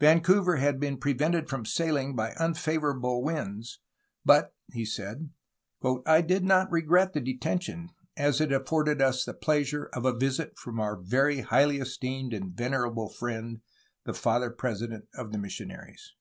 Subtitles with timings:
[0.00, 3.80] Vancouver had been prevented from sailing by unfavorable winds,
[4.22, 5.30] but, he said,
[6.04, 10.58] "I did not regret the detention, as it afforded us the pleasure of a visit
[10.58, 13.62] from our very highly esteemed and venerable friend
[14.04, 16.16] the Father president of the missionaries."